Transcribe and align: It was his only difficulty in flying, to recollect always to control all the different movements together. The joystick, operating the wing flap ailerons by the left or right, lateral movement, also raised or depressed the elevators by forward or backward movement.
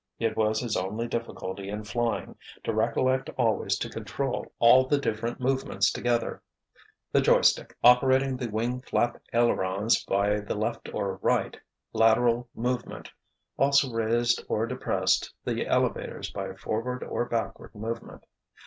It 0.17 0.35
was 0.35 0.59
his 0.61 0.75
only 0.75 1.07
difficulty 1.07 1.69
in 1.69 1.83
flying, 1.83 2.35
to 2.63 2.73
recollect 2.73 3.29
always 3.37 3.77
to 3.77 3.87
control 3.87 4.51
all 4.57 4.87
the 4.87 4.97
different 4.97 5.39
movements 5.39 5.91
together. 5.91 6.41
The 7.11 7.21
joystick, 7.21 7.77
operating 7.83 8.35
the 8.35 8.49
wing 8.49 8.81
flap 8.81 9.21
ailerons 9.31 10.03
by 10.05 10.39
the 10.39 10.55
left 10.55 10.91
or 10.91 11.17
right, 11.21 11.55
lateral 11.93 12.49
movement, 12.55 13.11
also 13.59 13.91
raised 13.93 14.43
or 14.49 14.65
depressed 14.65 15.31
the 15.45 15.67
elevators 15.67 16.31
by 16.31 16.51
forward 16.55 17.03
or 17.03 17.25
backward 17.25 17.75
movement. 17.75 18.25